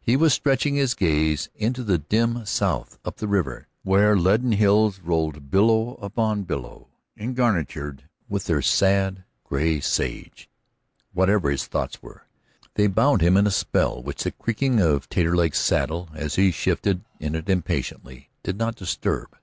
[0.00, 5.00] He was stretching his gaze into the dim south up the river, where leaden hills
[5.00, 6.86] rolled billow upon billow,
[7.18, 10.48] engarnitured with their sad gray sage.
[11.12, 12.28] Whatever his thoughts were,
[12.74, 17.04] they bound him in a spell which the creaking of Taterleg's saddle, as he shifted
[17.18, 19.36] in it impatiently, did not disturb.